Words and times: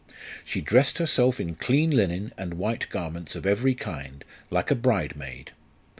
She 0.43 0.61
dressed 0.61 0.97
herself 0.97 1.39
in 1.39 1.53
clean 1.53 1.91
linen 1.91 2.33
and 2.35 2.55
white 2.55 2.89
garments 2.89 3.35
of 3.35 3.45
every 3.45 3.75
kind, 3.75 4.25
like 4.49 4.71
a 4.71 4.75
bride 4.75 5.15
maid. 5.15 5.51